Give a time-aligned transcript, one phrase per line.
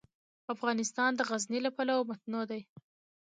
[0.53, 2.61] افغانستان د غزني له پلوه متنوع دی.